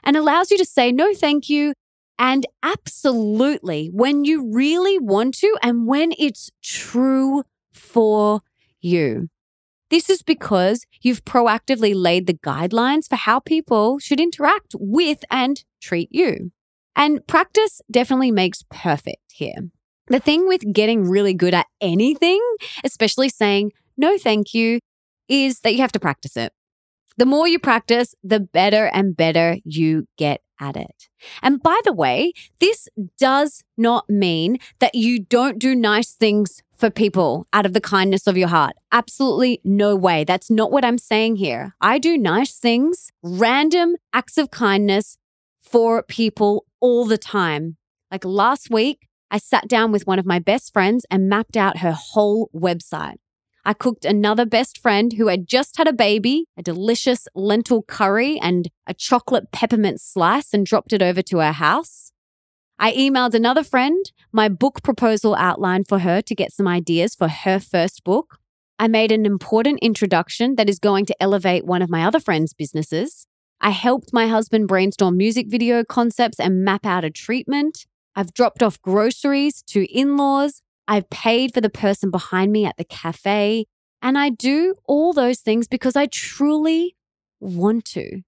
and 0.02 0.16
allows 0.16 0.50
you 0.50 0.58
to 0.58 0.64
say 0.64 0.92
no, 0.92 1.14
thank 1.14 1.48
you. 1.48 1.74
And 2.18 2.46
absolutely, 2.62 3.88
when 3.92 4.24
you 4.24 4.52
really 4.52 4.98
want 4.98 5.34
to 5.36 5.56
and 5.62 5.86
when 5.86 6.12
it's 6.18 6.50
true 6.62 7.44
for 7.72 8.42
you. 8.80 9.28
This 9.90 10.08
is 10.08 10.22
because 10.22 10.86
you've 11.02 11.24
proactively 11.24 11.94
laid 11.96 12.26
the 12.26 12.34
guidelines 12.34 13.08
for 13.08 13.16
how 13.16 13.40
people 13.40 13.98
should 13.98 14.20
interact 14.20 14.74
with 14.78 15.24
and 15.30 15.64
treat 15.80 16.08
you. 16.12 16.52
And 16.94 17.26
practice 17.26 17.80
definitely 17.90 18.30
makes 18.30 18.64
perfect 18.70 19.32
here. 19.32 19.70
The 20.06 20.20
thing 20.20 20.46
with 20.46 20.72
getting 20.72 21.08
really 21.08 21.34
good 21.34 21.54
at 21.54 21.66
anything, 21.80 22.40
especially 22.84 23.28
saying 23.28 23.72
no 23.96 24.18
thank 24.18 24.54
you, 24.54 24.80
is 25.28 25.60
that 25.60 25.72
you 25.72 25.80
have 25.80 25.92
to 25.92 26.00
practice 26.00 26.36
it. 26.36 26.52
The 27.20 27.26
more 27.26 27.46
you 27.46 27.58
practice, 27.58 28.14
the 28.24 28.40
better 28.40 28.86
and 28.86 29.14
better 29.14 29.58
you 29.62 30.08
get 30.16 30.40
at 30.58 30.74
it. 30.74 31.10
And 31.42 31.62
by 31.62 31.78
the 31.84 31.92
way, 31.92 32.32
this 32.60 32.88
does 33.18 33.62
not 33.76 34.08
mean 34.08 34.56
that 34.78 34.94
you 34.94 35.18
don't 35.20 35.58
do 35.58 35.74
nice 35.74 36.12
things 36.14 36.62
for 36.72 36.88
people 36.88 37.46
out 37.52 37.66
of 37.66 37.74
the 37.74 37.80
kindness 37.82 38.26
of 38.26 38.38
your 38.38 38.48
heart. 38.48 38.72
Absolutely 38.90 39.60
no 39.64 39.94
way. 39.96 40.24
That's 40.24 40.50
not 40.50 40.72
what 40.72 40.82
I'm 40.82 40.96
saying 40.96 41.36
here. 41.36 41.74
I 41.78 41.98
do 41.98 42.16
nice 42.16 42.56
things, 42.56 43.10
random 43.22 43.96
acts 44.14 44.38
of 44.38 44.50
kindness 44.50 45.18
for 45.60 46.02
people 46.02 46.64
all 46.80 47.04
the 47.04 47.18
time. 47.18 47.76
Like 48.10 48.24
last 48.24 48.70
week, 48.70 49.08
I 49.30 49.36
sat 49.36 49.68
down 49.68 49.92
with 49.92 50.06
one 50.06 50.18
of 50.18 50.24
my 50.24 50.38
best 50.38 50.72
friends 50.72 51.04
and 51.10 51.28
mapped 51.28 51.58
out 51.58 51.80
her 51.80 51.92
whole 51.92 52.48
website. 52.54 53.16
I 53.64 53.74
cooked 53.74 54.04
another 54.04 54.46
best 54.46 54.78
friend 54.78 55.12
who 55.12 55.28
had 55.28 55.46
just 55.46 55.76
had 55.76 55.86
a 55.86 55.92
baby, 55.92 56.46
a 56.56 56.62
delicious 56.62 57.28
lentil 57.34 57.82
curry 57.82 58.38
and 58.40 58.70
a 58.86 58.94
chocolate 58.94 59.52
peppermint 59.52 60.00
slice, 60.00 60.54
and 60.54 60.64
dropped 60.64 60.92
it 60.92 61.02
over 61.02 61.22
to 61.22 61.38
her 61.38 61.52
house. 61.52 62.12
I 62.78 62.92
emailed 62.92 63.34
another 63.34 63.62
friend 63.62 64.10
my 64.32 64.48
book 64.48 64.82
proposal 64.82 65.34
outline 65.34 65.84
for 65.84 65.98
her 65.98 66.22
to 66.22 66.34
get 66.34 66.52
some 66.52 66.66
ideas 66.66 67.14
for 67.14 67.28
her 67.28 67.58
first 67.58 68.04
book. 68.04 68.38
I 68.78 68.88
made 68.88 69.12
an 69.12 69.26
important 69.26 69.80
introduction 69.82 70.54
that 70.54 70.70
is 70.70 70.78
going 70.78 71.04
to 71.06 71.22
elevate 71.22 71.66
one 71.66 71.82
of 71.82 71.90
my 71.90 72.04
other 72.04 72.20
friends' 72.20 72.54
businesses. 72.54 73.26
I 73.60 73.70
helped 73.70 74.14
my 74.14 74.26
husband 74.26 74.68
brainstorm 74.68 75.18
music 75.18 75.48
video 75.50 75.84
concepts 75.84 76.40
and 76.40 76.64
map 76.64 76.86
out 76.86 77.04
a 77.04 77.10
treatment. 77.10 77.84
I've 78.16 78.32
dropped 78.32 78.62
off 78.62 78.80
groceries 78.80 79.62
to 79.64 79.84
in 79.92 80.16
laws. 80.16 80.62
I've 80.90 81.08
paid 81.08 81.54
for 81.54 81.60
the 81.60 81.70
person 81.70 82.10
behind 82.10 82.50
me 82.50 82.66
at 82.66 82.76
the 82.76 82.84
cafe. 82.84 83.66
And 84.02 84.18
I 84.18 84.28
do 84.28 84.74
all 84.86 85.12
those 85.12 85.38
things 85.38 85.68
because 85.68 85.94
I 85.94 86.06
truly 86.06 86.96
want 87.38 87.84
to, 87.96 88.22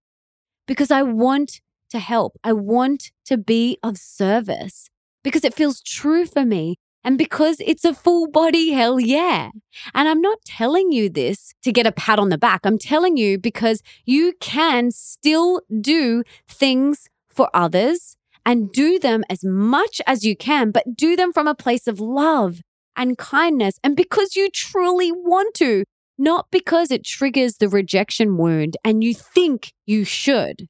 because 0.68 0.92
I 0.92 1.02
want 1.02 1.60
to 1.90 1.98
help. 1.98 2.38
I 2.44 2.52
want 2.52 3.10
to 3.24 3.36
be 3.36 3.78
of 3.82 3.98
service 3.98 4.88
because 5.24 5.44
it 5.44 5.54
feels 5.54 5.82
true 5.82 6.24
for 6.24 6.44
me 6.44 6.76
and 7.02 7.18
because 7.18 7.56
it's 7.58 7.84
a 7.84 7.94
full 7.94 8.30
body 8.30 8.70
hell 8.70 9.00
yeah. 9.00 9.50
And 9.92 10.08
I'm 10.08 10.20
not 10.20 10.38
telling 10.44 10.92
you 10.92 11.10
this 11.10 11.54
to 11.64 11.72
get 11.72 11.86
a 11.86 11.92
pat 11.92 12.20
on 12.20 12.28
the 12.28 12.38
back. 12.38 12.60
I'm 12.62 12.78
telling 12.78 13.16
you 13.16 13.38
because 13.38 13.82
you 14.04 14.34
can 14.38 14.92
still 14.92 15.62
do 15.80 16.22
things 16.46 17.08
for 17.28 17.50
others 17.52 18.16
and 18.44 18.72
do 18.72 18.98
them 18.98 19.24
as 19.30 19.44
much 19.44 20.00
as 20.06 20.24
you 20.24 20.36
can, 20.36 20.70
but 20.70 20.96
do 20.96 21.16
them 21.16 21.32
from 21.32 21.46
a 21.46 21.54
place 21.54 21.86
of 21.86 22.00
love 22.00 22.60
and 22.96 23.18
kindness 23.18 23.78
and 23.82 23.96
because 23.96 24.36
you 24.36 24.50
truly 24.50 25.12
want 25.12 25.54
to, 25.54 25.84
not 26.18 26.46
because 26.50 26.90
it 26.90 27.04
triggers 27.04 27.56
the 27.56 27.68
rejection 27.68 28.36
wound 28.36 28.76
and 28.84 29.02
you 29.02 29.14
think 29.14 29.72
you 29.86 30.04
should. 30.04 30.68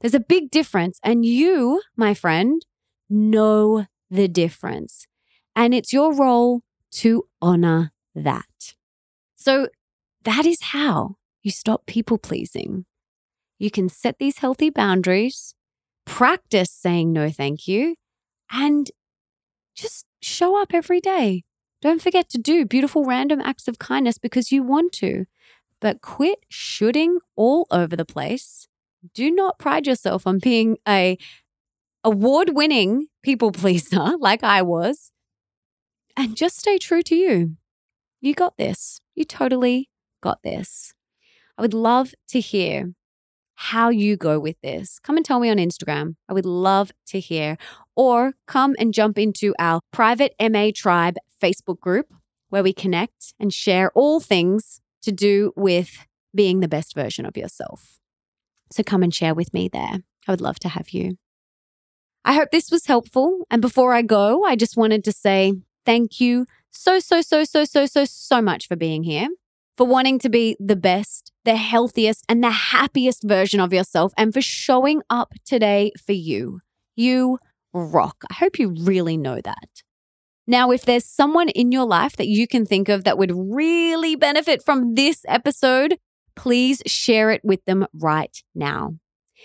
There's 0.00 0.14
a 0.14 0.20
big 0.20 0.50
difference, 0.50 0.98
and 1.02 1.26
you, 1.26 1.82
my 1.94 2.14
friend, 2.14 2.64
know 3.10 3.86
the 4.10 4.28
difference. 4.28 5.06
And 5.54 5.74
it's 5.74 5.92
your 5.92 6.14
role 6.14 6.62
to 6.92 7.24
honor 7.42 7.92
that. 8.14 8.74
So 9.36 9.68
that 10.24 10.46
is 10.46 10.62
how 10.62 11.16
you 11.42 11.50
stop 11.50 11.84
people 11.86 12.16
pleasing. 12.16 12.86
You 13.58 13.70
can 13.70 13.90
set 13.90 14.18
these 14.18 14.38
healthy 14.38 14.70
boundaries, 14.70 15.54
practice 16.10 16.72
saying 16.72 17.12
no, 17.12 17.30
thank 17.30 17.68
you, 17.68 17.94
and 18.50 18.90
just 19.76 20.06
show 20.20 20.60
up 20.60 20.74
every 20.74 21.00
day. 21.00 21.44
Don't 21.80 22.02
forget 22.02 22.28
to 22.30 22.38
do 22.38 22.66
beautiful 22.66 23.04
random 23.04 23.40
acts 23.40 23.68
of 23.68 23.78
kindness 23.78 24.18
because 24.18 24.50
you 24.50 24.64
want 24.64 24.92
to, 24.94 25.26
but 25.80 26.02
quit 26.02 26.40
shooting 26.48 27.20
all 27.36 27.68
over 27.70 27.94
the 27.94 28.04
place. 28.04 28.66
Do 29.14 29.30
not 29.30 29.58
pride 29.58 29.86
yourself 29.86 30.26
on 30.26 30.40
being 30.40 30.78
a 30.86 31.16
award-winning 32.02 33.06
people 33.22 33.52
pleaser 33.52 34.16
like 34.18 34.42
I 34.42 34.62
was 34.62 35.12
and 36.16 36.36
just 36.36 36.58
stay 36.58 36.76
true 36.76 37.02
to 37.02 37.14
you. 37.14 37.56
You 38.20 38.34
got 38.34 38.56
this. 38.58 39.00
You 39.14 39.24
totally 39.24 39.88
got 40.22 40.42
this. 40.42 40.92
I 41.56 41.62
would 41.62 41.72
love 41.72 42.14
to 42.28 42.40
hear 42.40 42.94
how 43.62 43.90
you 43.90 44.16
go 44.16 44.40
with 44.40 44.58
this. 44.62 44.98
Come 45.00 45.18
and 45.18 45.24
tell 45.24 45.38
me 45.38 45.50
on 45.50 45.58
Instagram. 45.58 46.14
I 46.30 46.32
would 46.32 46.46
love 46.46 46.92
to 47.08 47.20
hear. 47.20 47.58
Or 47.94 48.32
come 48.46 48.74
and 48.78 48.94
jump 48.94 49.18
into 49.18 49.54
our 49.58 49.80
private 49.92 50.34
MA 50.40 50.70
Tribe 50.74 51.16
Facebook 51.42 51.78
group 51.78 52.06
where 52.48 52.62
we 52.62 52.72
connect 52.72 53.34
and 53.38 53.52
share 53.52 53.90
all 53.94 54.18
things 54.18 54.80
to 55.02 55.12
do 55.12 55.52
with 55.56 56.06
being 56.34 56.60
the 56.60 56.68
best 56.68 56.94
version 56.94 57.26
of 57.26 57.36
yourself. 57.36 57.98
So 58.72 58.82
come 58.82 59.02
and 59.02 59.14
share 59.14 59.34
with 59.34 59.52
me 59.52 59.68
there. 59.68 59.98
I 60.26 60.32
would 60.32 60.40
love 60.40 60.58
to 60.60 60.70
have 60.70 60.88
you. 60.90 61.18
I 62.24 62.32
hope 62.32 62.52
this 62.52 62.70
was 62.70 62.86
helpful. 62.86 63.46
And 63.50 63.60
before 63.60 63.92
I 63.92 64.00
go, 64.00 64.42
I 64.42 64.56
just 64.56 64.78
wanted 64.78 65.04
to 65.04 65.12
say 65.12 65.52
thank 65.84 66.18
you 66.18 66.46
so, 66.70 66.98
so, 66.98 67.20
so, 67.20 67.44
so, 67.44 67.64
so, 67.64 67.84
so, 67.84 68.06
so 68.06 68.40
much 68.40 68.68
for 68.68 68.76
being 68.76 69.02
here, 69.02 69.28
for 69.80 69.86
wanting 69.86 70.18
to 70.18 70.28
be 70.28 70.58
the 70.60 70.76
best, 70.76 71.32
the 71.46 71.56
healthiest, 71.56 72.22
and 72.28 72.44
the 72.44 72.50
happiest 72.50 73.22
version 73.22 73.60
of 73.60 73.72
yourself, 73.72 74.12
and 74.18 74.34
for 74.34 74.42
showing 74.42 75.00
up 75.08 75.32
today 75.46 75.90
for 76.04 76.12
you. 76.12 76.60
You 76.96 77.38
rock. 77.72 78.16
I 78.30 78.34
hope 78.34 78.58
you 78.58 78.74
really 78.78 79.16
know 79.16 79.40
that. 79.42 79.82
Now, 80.46 80.70
if 80.70 80.84
there's 80.84 81.06
someone 81.06 81.48
in 81.48 81.72
your 81.72 81.86
life 81.86 82.16
that 82.18 82.28
you 82.28 82.46
can 82.46 82.66
think 82.66 82.90
of 82.90 83.04
that 83.04 83.16
would 83.16 83.32
really 83.34 84.16
benefit 84.16 84.62
from 84.62 84.96
this 84.96 85.24
episode, 85.26 85.96
please 86.36 86.82
share 86.84 87.30
it 87.30 87.40
with 87.42 87.64
them 87.64 87.86
right 87.94 88.36
now. 88.54 88.96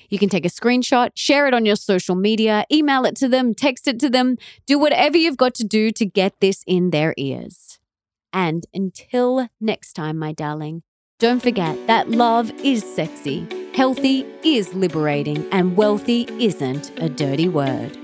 You 0.09 0.19
can 0.19 0.27
take 0.27 0.45
a 0.45 0.49
screenshot, 0.49 1.11
share 1.15 1.47
it 1.47 1.53
on 1.53 1.65
your 1.65 1.77
social 1.77 2.15
media, 2.15 2.65
email 2.69 3.05
it 3.05 3.15
to 3.17 3.29
them, 3.29 3.53
text 3.53 3.87
it 3.87 4.01
to 4.01 4.09
them, 4.09 4.35
do 4.67 4.77
whatever 4.77 5.15
you've 5.15 5.37
got 5.37 5.55
to 5.55 5.63
do 5.63 5.91
to 5.91 6.05
get 6.05 6.41
this 6.41 6.61
in 6.67 6.89
their 6.89 7.13
ears. 7.15 7.79
And 8.35 8.65
until 8.73 9.47
next 9.61 9.93
time, 9.93 10.19
my 10.19 10.33
darling, 10.33 10.83
don't 11.19 11.41
forget 11.41 11.87
that 11.87 12.09
love 12.11 12.51
is 12.59 12.83
sexy, 12.83 13.47
healthy 13.73 14.25
is 14.43 14.73
liberating, 14.73 15.47
and 15.53 15.77
wealthy 15.77 16.27
isn't 16.37 16.91
a 16.99 17.07
dirty 17.07 17.47
word. 17.47 17.97